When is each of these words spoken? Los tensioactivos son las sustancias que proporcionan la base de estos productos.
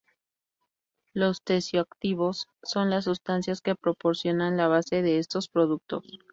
Los 1.13 1.43
tensioactivos 1.43 2.47
son 2.63 2.89
las 2.89 3.03
sustancias 3.03 3.61
que 3.61 3.75
proporcionan 3.75 4.57
la 4.57 4.67
base 4.67 5.03
de 5.03 5.19
estos 5.19 5.47
productos. 5.47 6.07